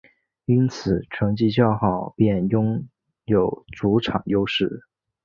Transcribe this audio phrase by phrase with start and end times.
[0.45, 2.87] 因此成绩较好便拥
[3.25, 4.81] 有主场优势。